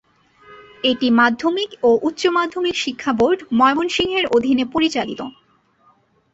[0.83, 5.21] এটি মাধ্যমিক ও উচ্চ মাধ্যমিক শিক্ষা বোর্ড, ময়মনসিংহ এর অধীনে পরিচালিত।